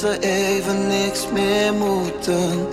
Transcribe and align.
dat 0.00 0.10
we 0.10 0.26
even 0.26 0.86
niks 0.86 1.28
meer 1.32 1.74
moeten. 1.74 2.66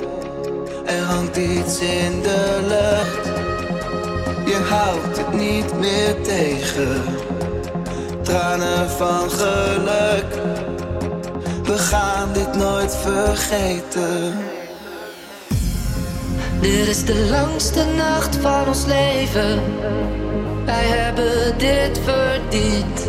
Er 0.86 1.02
hangt 1.02 1.38
iets 1.38 1.80
in 1.80 2.22
de 2.22 2.60
lucht. 2.68 3.26
Je 4.46 4.66
houdt 4.70 5.18
het 5.18 5.34
niet 5.34 5.80
meer 5.80 6.22
tegen. 6.22 7.02
Tranen 8.22 8.90
van 8.90 9.30
geluk. 9.30 10.34
We 11.64 11.78
gaan 11.78 12.34
dit 12.34 12.56
nooit 12.56 12.96
vergeten. 12.96 14.34
Dit 16.62 16.88
is 16.88 17.06
de 17.06 17.28
langste 17.30 17.86
nacht 17.96 18.36
van 18.36 18.68
ons 18.68 18.86
leven. 18.86 19.62
Wij 20.66 20.86
hebben 20.86 21.58
dit 21.58 22.00
verdiend. 22.04 23.08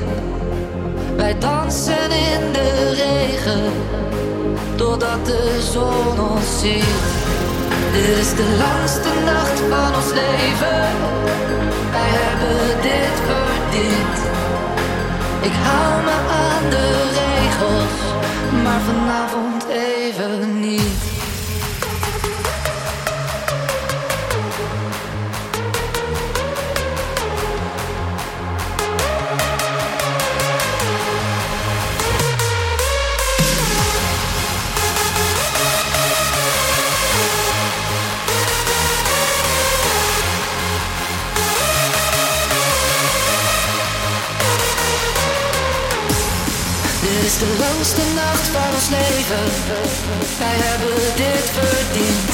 Wij 1.17 1.39
dansen 1.39 2.11
in 2.11 2.53
de 2.53 2.93
regen, 2.95 3.73
totdat 4.75 5.27
de 5.27 5.69
zon 5.73 6.31
ons 6.31 6.61
ziet. 6.61 7.05
Dit 7.93 8.19
is 8.19 8.35
de 8.35 8.57
langste 8.59 9.09
nacht 9.25 9.61
van 9.61 9.95
ons 9.95 10.13
leven. 10.13 10.85
Wij 11.91 12.11
hebben 12.21 12.83
dit 12.83 13.17
verdiend. 13.29 14.19
Ik 15.41 15.57
hou 15.63 16.05
me 16.05 16.17
aan 16.45 16.71
de 16.71 16.87
regels, 17.21 17.97
maar 18.63 18.81
vanavond 18.81 19.67
even 19.69 20.61
niet. 20.61 21.06
is 47.27 47.39
de 47.39 47.57
langste 47.59 48.03
nacht 48.15 48.47
van 48.49 48.75
ons 48.75 48.89
leven. 48.89 49.45
Wij 50.39 50.57
hebben 50.67 50.97
dit 51.17 51.51
verdiend. 51.59 52.31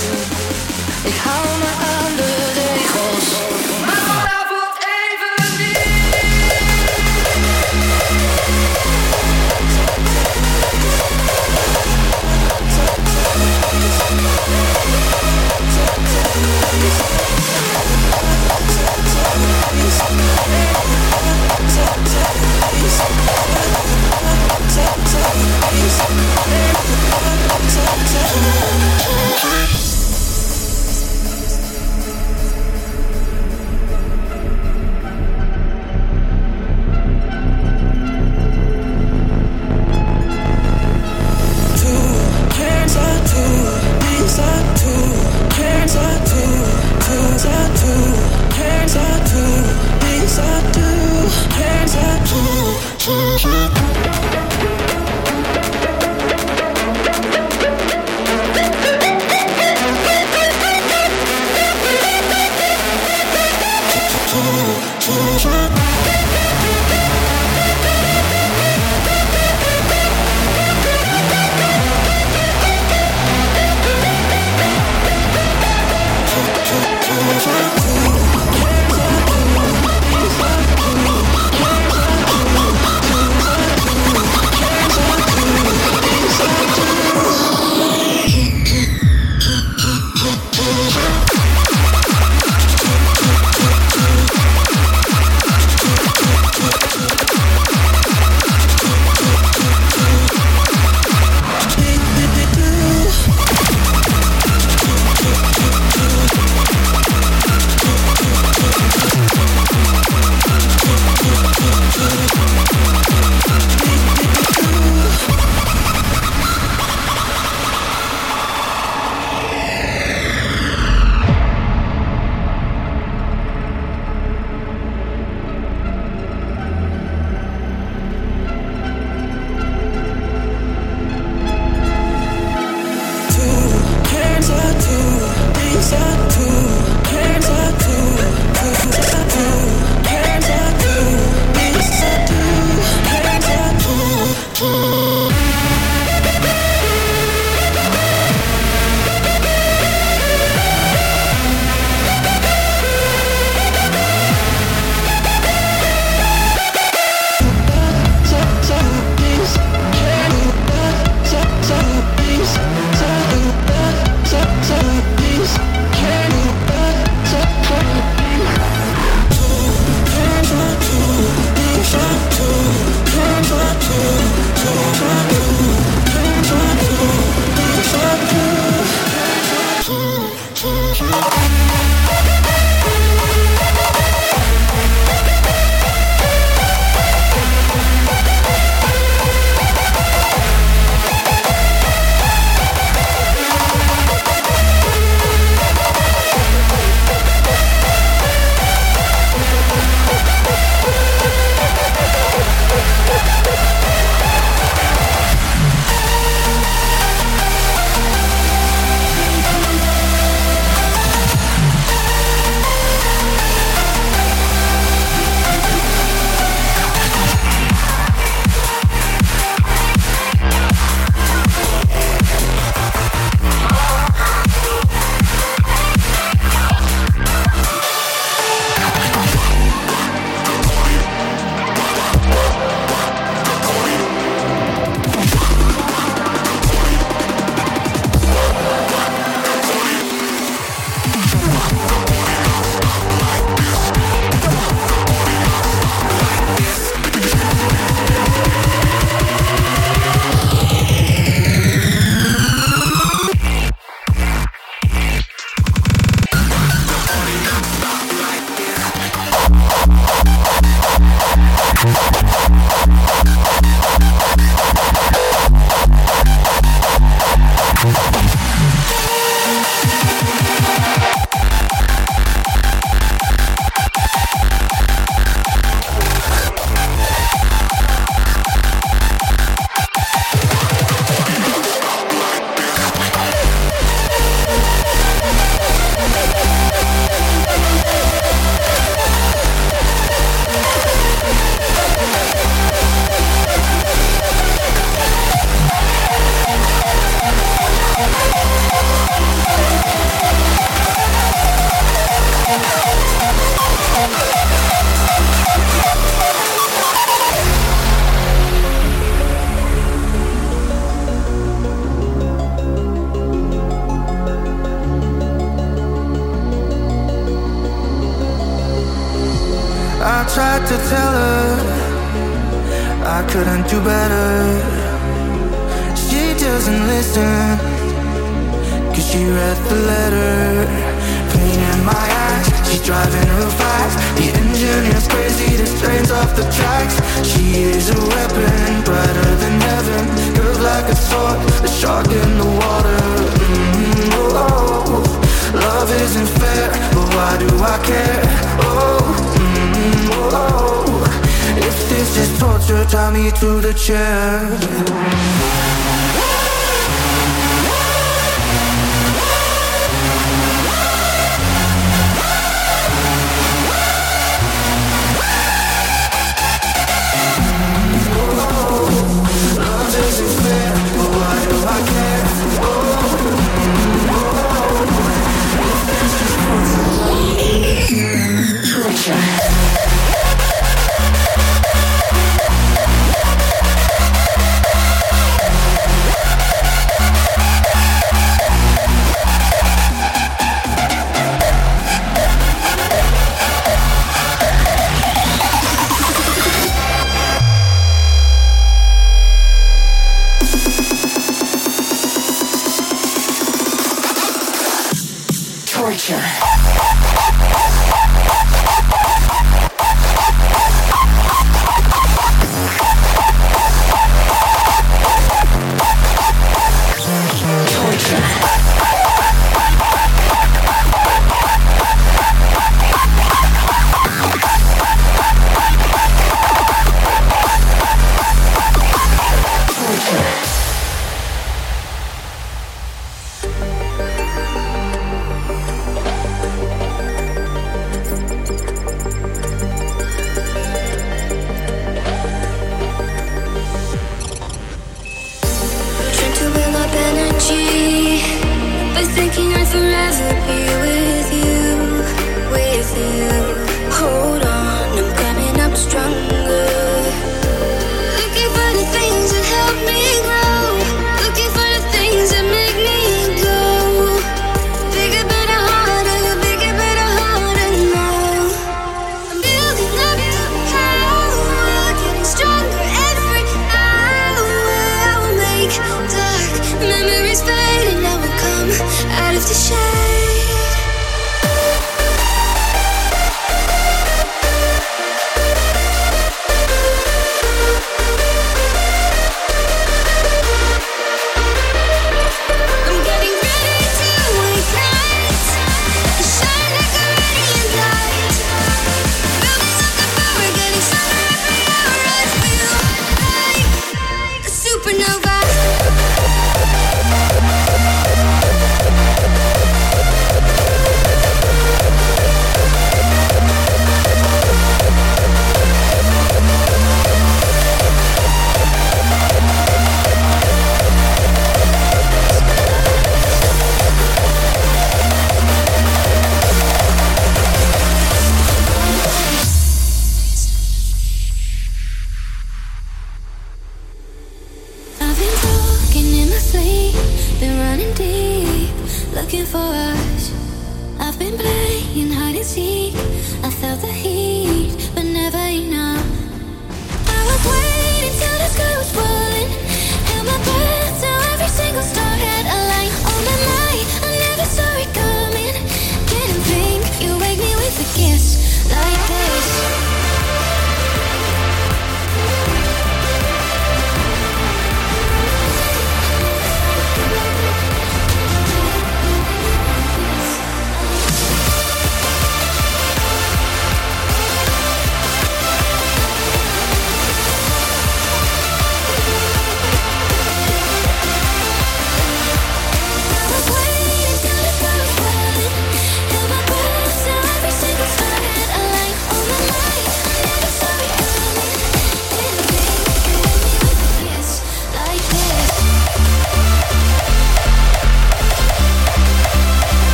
Ik 1.03 1.17
hou 1.25 1.59
me 1.59 1.71
aan 1.95 2.17
de 2.17 2.33
regels. 2.61 3.29
Maar 3.87 4.33
Okay. 29.45 29.82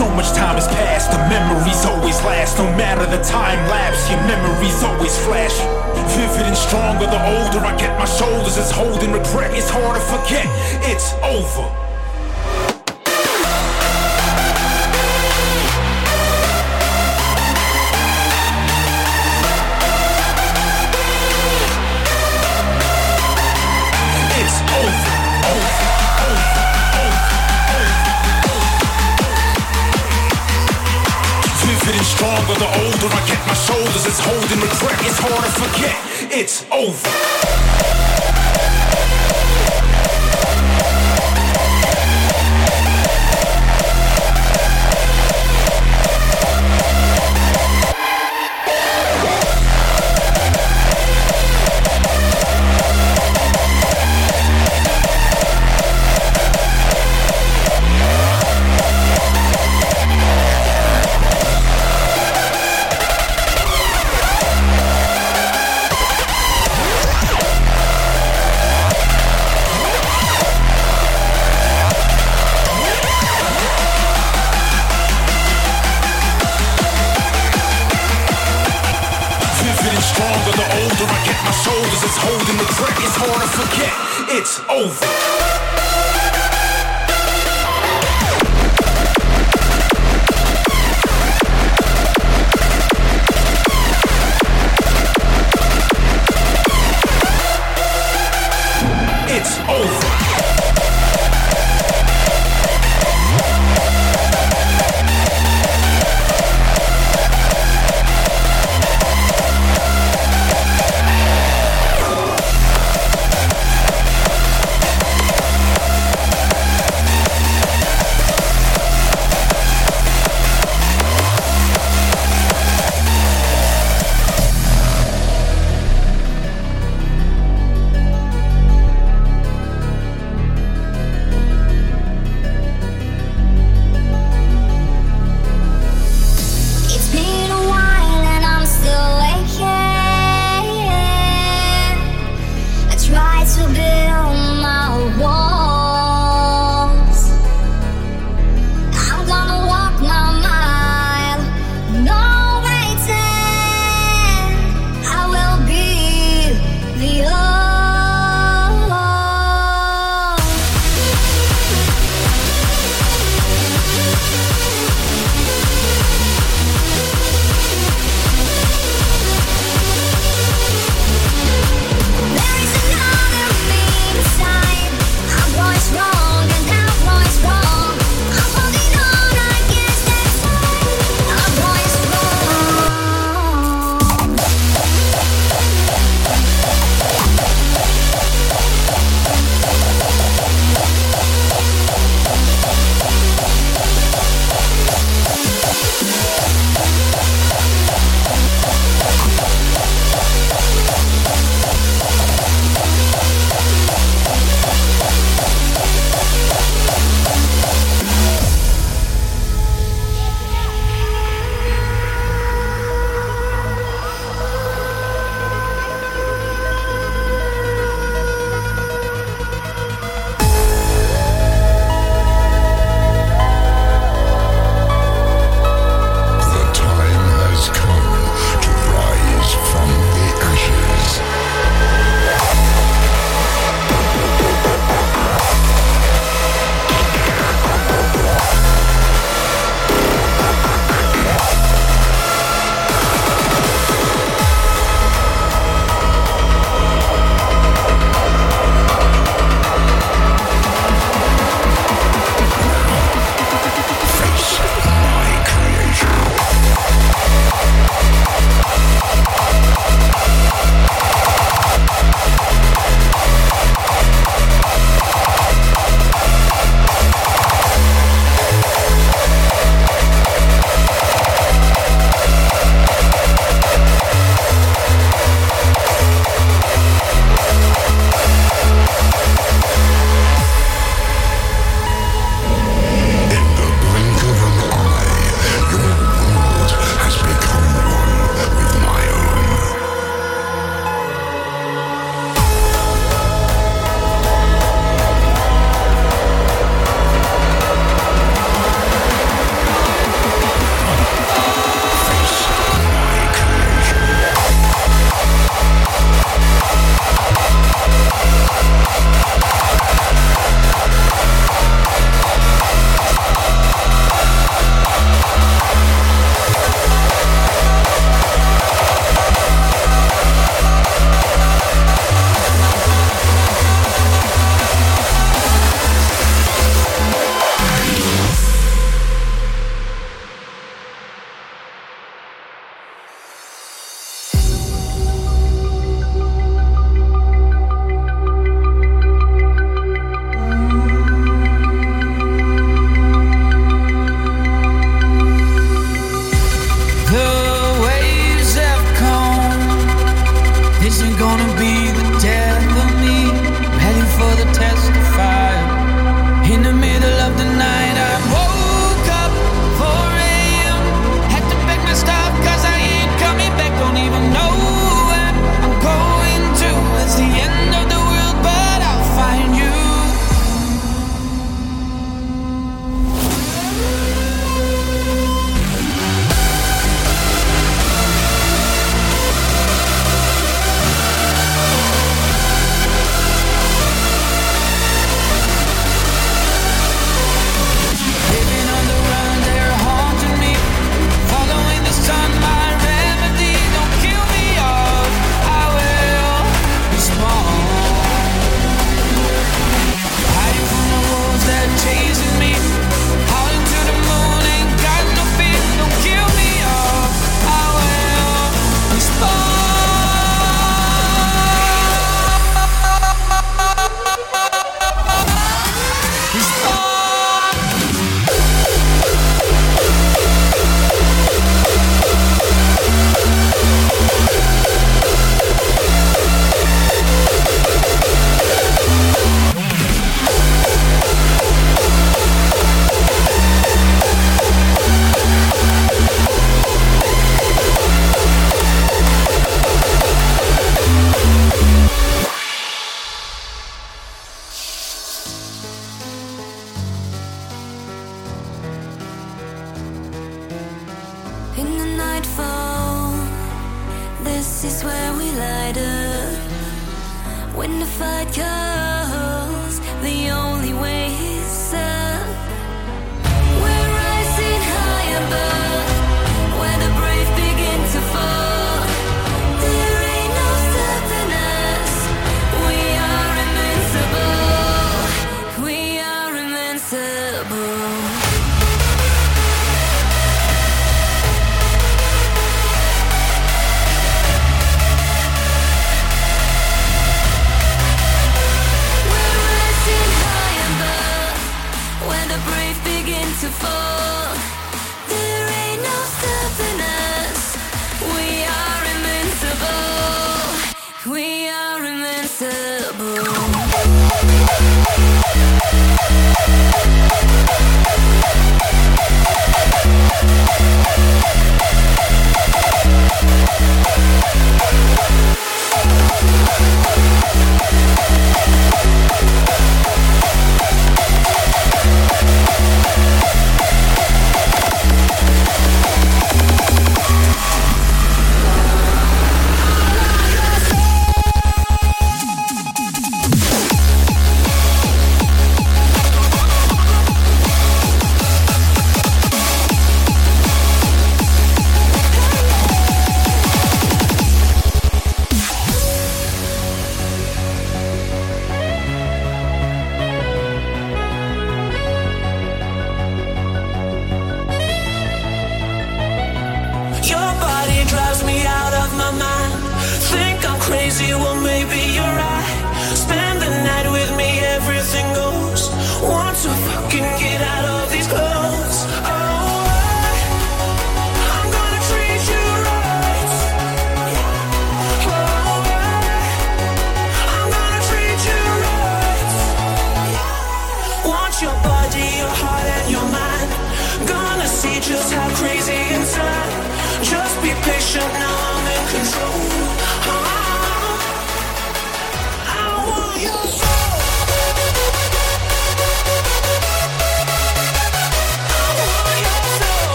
So 0.00 0.08
much 0.16 0.32
time 0.32 0.56
has 0.56 0.66
passed, 0.66 1.10
the 1.10 1.18
memories 1.28 1.84
always 1.84 2.16
last. 2.24 2.56
No 2.56 2.64
matter 2.74 3.04
the 3.04 3.22
time 3.22 3.58
lapse, 3.68 4.08
your 4.08 4.18
memories 4.24 4.82
always 4.82 5.14
flash. 5.26 5.52
Vivid 6.16 6.46
and 6.46 6.56
stronger 6.56 7.04
the 7.04 7.20
older 7.20 7.60
I 7.60 7.76
get, 7.76 7.98
my 7.98 8.06
shoulders 8.06 8.56
is 8.56 8.70
holding 8.70 9.12
regret. 9.12 9.52
It's 9.52 9.68
hard 9.68 10.00
to 10.00 10.02
forget, 10.08 10.46
it's 10.88 11.12
over. 11.20 11.89
Stronger 32.54 32.60
the 32.60 32.84
older 32.84 33.14
I 33.14 33.26
get, 33.26 33.46
my 33.46 33.54
shoulders 33.54 34.06
is 34.06 34.18
holding 34.18 34.60
regret. 34.60 35.00
It's 35.04 35.18
hard 35.18 35.44
to 35.44 35.50
forget, 35.60 36.32
it's 36.32 36.64
over. 36.70 37.99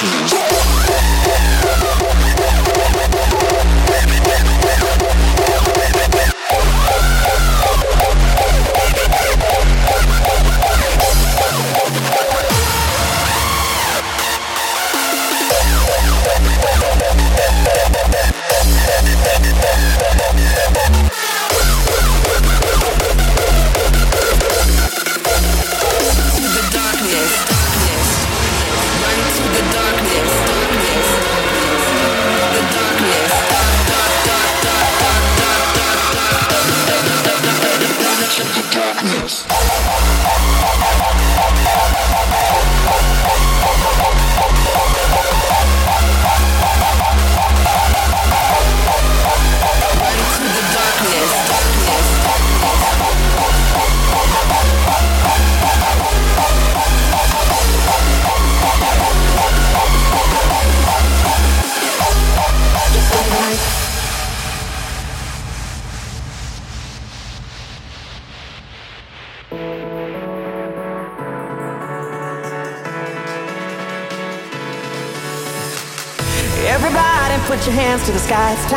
Into 0.00 0.36
the. 0.36 0.47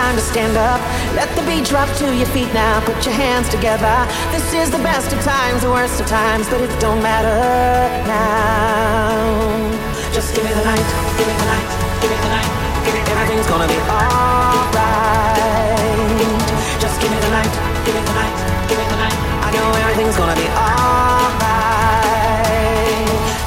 time 0.01 0.15
to 0.17 0.21
stand 0.33 0.57
up. 0.57 0.81
Let 1.13 1.29
the 1.37 1.43
beat 1.45 1.65
drop 1.69 1.89
to 2.01 2.05
your 2.21 2.25
feet 2.33 2.51
now. 2.53 2.81
Put 2.81 3.05
your 3.05 3.13
hands 3.13 3.47
together. 3.49 3.95
This 4.33 4.47
is 4.53 4.71
the 4.73 4.81
best 4.81 5.13
of 5.13 5.19
times, 5.21 5.61
the 5.61 5.69
worst 5.69 6.01
of 6.01 6.07
times, 6.07 6.49
but 6.49 6.59
it 6.65 6.73
don't 6.81 7.01
matter 7.05 7.37
now. 8.09 9.61
Just 10.15 10.33
give 10.33 10.43
me 10.43 10.51
the 10.59 10.65
night, 10.65 10.87
give 11.17 11.27
me 11.29 11.35
the 11.41 11.47
night, 11.53 11.67
give 12.01 12.09
me 12.09 12.17
the 12.17 12.31
night. 12.33 12.49
Everything's 13.13 13.45
gonna 13.53 13.69
be 13.69 13.79
alright. 13.93 15.37
Just 16.81 16.97
give 17.01 17.11
me 17.13 17.19
the 17.21 17.31
night, 17.37 17.53
give 17.85 17.93
me 17.93 18.01
the 18.09 18.15
night, 18.21 18.35
give 18.69 18.77
me 18.81 18.85
the 18.93 18.97
night. 19.05 19.17
I 19.45 19.49
know 19.53 19.67
everything's 19.85 20.17
gonna 20.17 20.37
be 20.43 20.47
alright. 20.65 20.81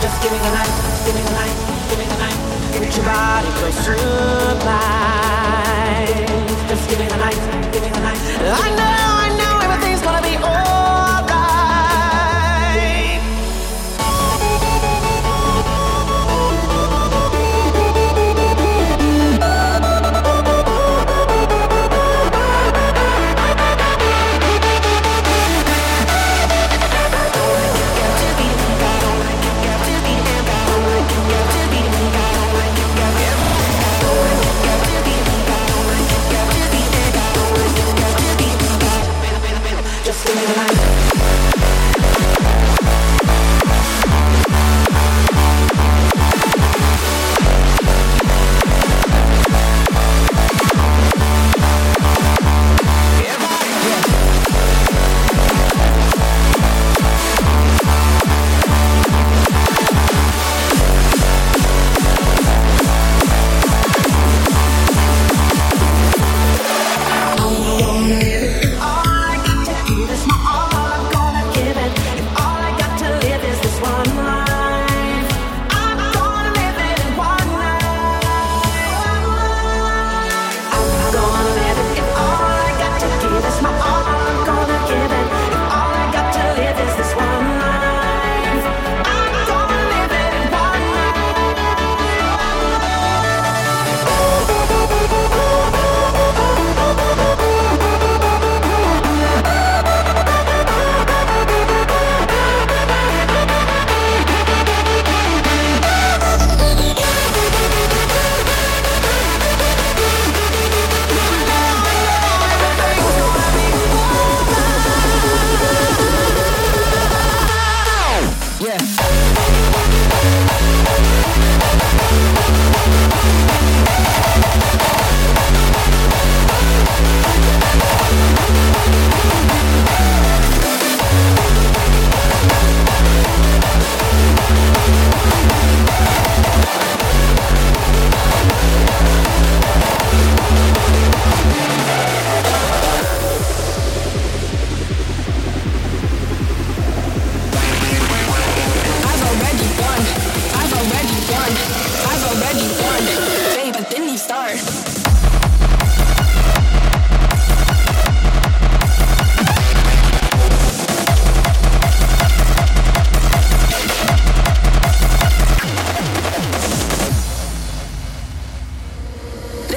Just 0.05 0.17
give 0.23 0.31
me 0.31 0.39
the 0.47 0.53
night, 0.55 0.73
give 1.03 1.15
me 1.19 1.23
the 1.29 1.35
night, 1.41 1.57
give 1.91 1.99
me 1.99 2.07
the 2.15 2.19
night. 2.25 2.39
Get 2.79 2.95
your 2.95 3.07
body 3.11 3.51
close 3.59 3.79
to 3.87 3.95
mine. 4.63 5.24
I 8.47 8.75
know. 8.77 9.04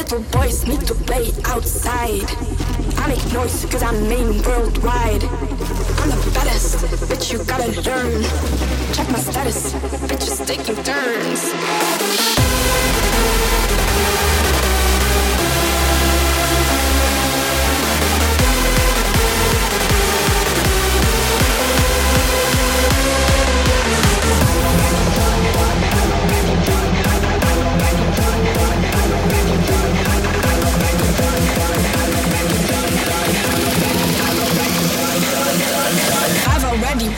Little 0.09 0.39
boys 0.39 0.65
need 0.65 0.79
to 0.87 0.95
play 0.95 1.33
outside. 1.43 2.23
I 2.97 3.07
make 3.09 3.33
noise 3.33 3.65
cause 3.65 3.83
I'm 3.83 4.07
main 4.07 4.41
worldwide. 4.43 5.25
I'm 5.25 6.09
the 6.09 6.31
baddest, 6.33 6.77
bitch, 7.09 7.33
you 7.33 7.43
gotta 7.43 7.67
learn. 7.81 8.23
Check 8.93 9.09
my 9.11 9.19
status, 9.19 9.73
bitches 9.73 10.47
taking 10.47 10.81
turns. 10.85 12.46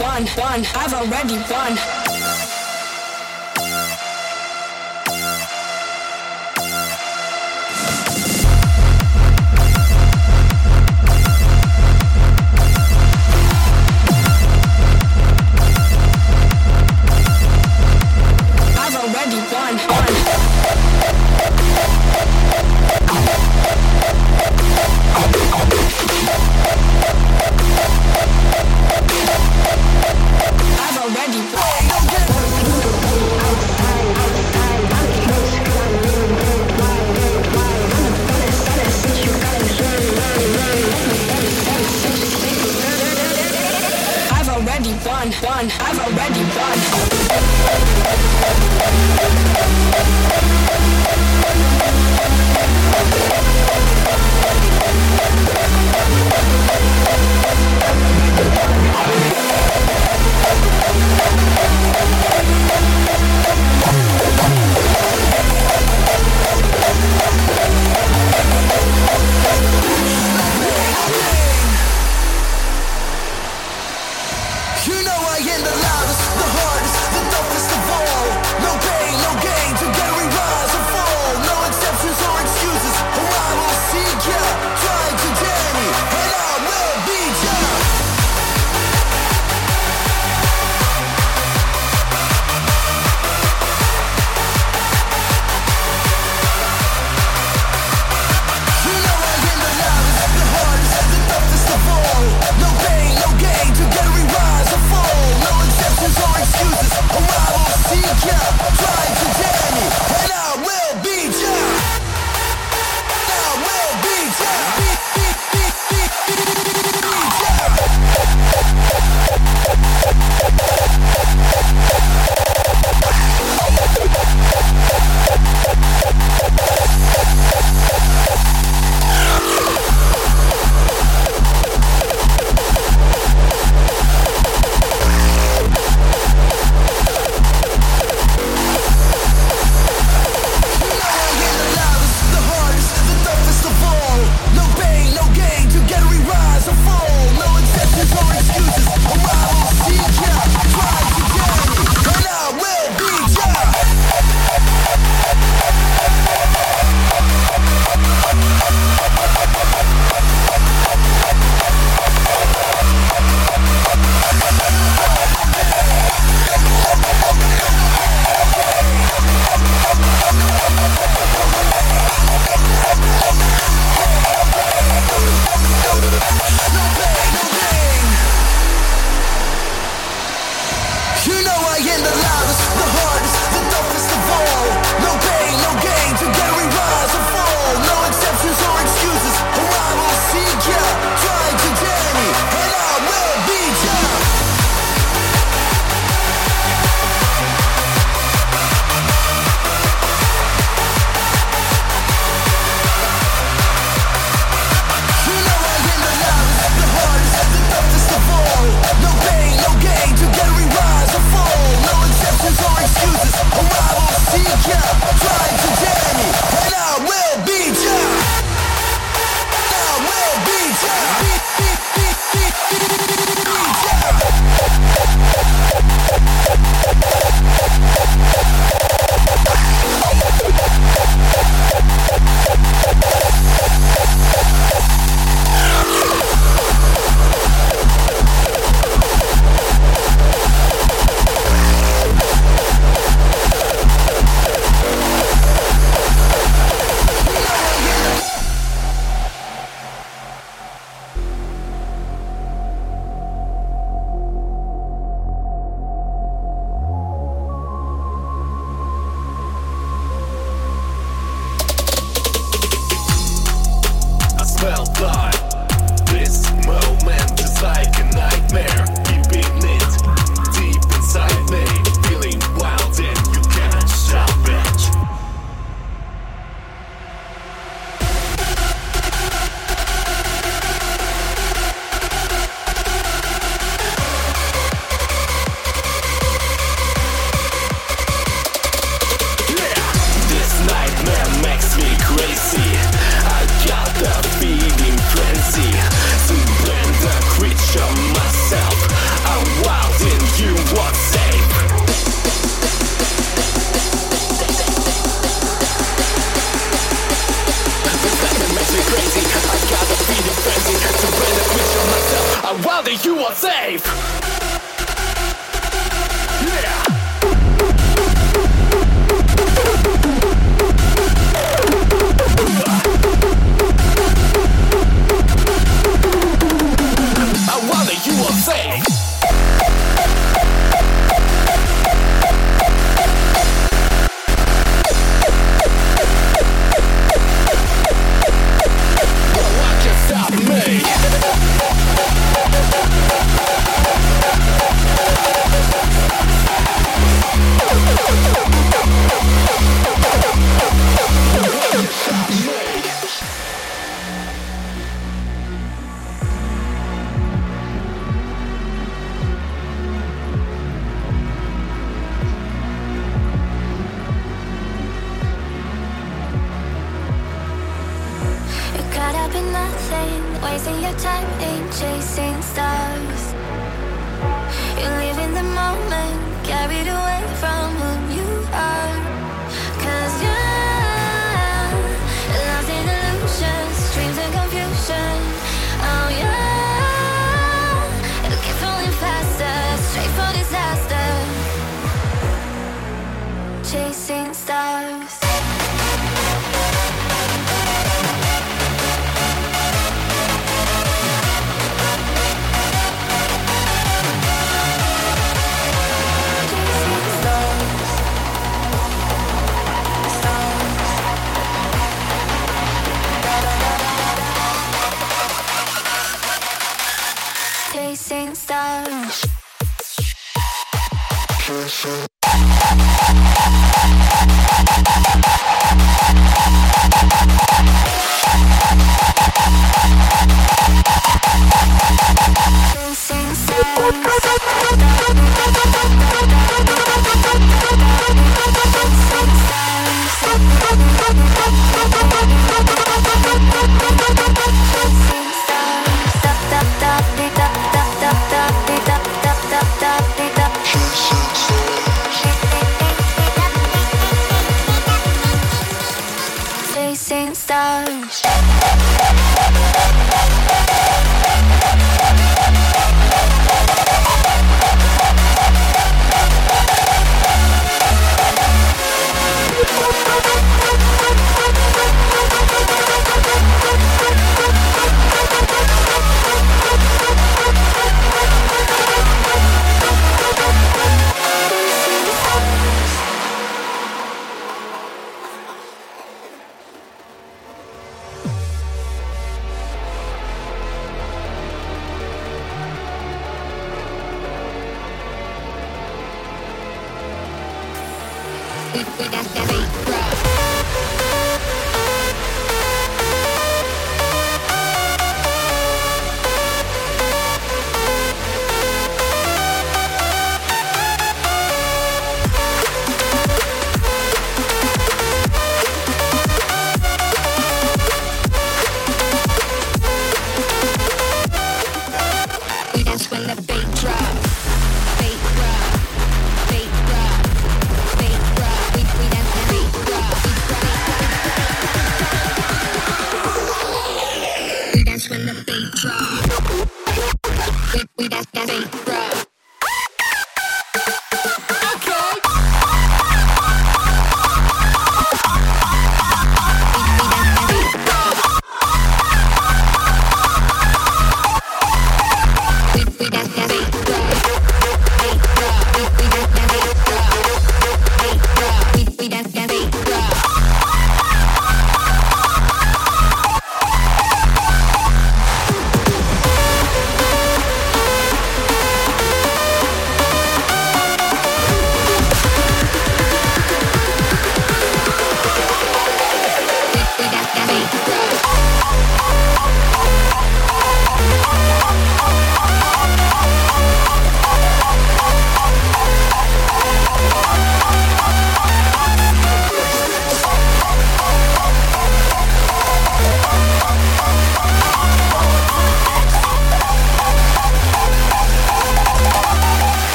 won, 0.00 0.26
won. 0.36 0.64
I've 0.74 0.94
already 0.94 1.38
won. 1.50 2.15